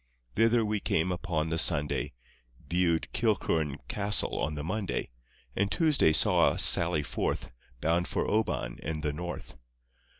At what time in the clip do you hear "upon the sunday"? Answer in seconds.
1.11-2.13